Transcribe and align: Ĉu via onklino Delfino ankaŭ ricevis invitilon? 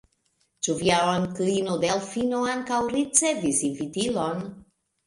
Ĉu 0.67 0.75
via 0.79 1.01
onklino 1.09 1.77
Delfino 1.85 2.41
ankaŭ 2.57 2.83
ricevis 2.99 3.65
invitilon? 3.73 4.47